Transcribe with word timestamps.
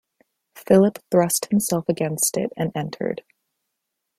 Philip 0.55 0.97
thrust 1.11 1.45
himself 1.51 1.87
against 1.87 2.35
it 2.35 2.51
and 2.57 2.71
entered. 2.73 3.21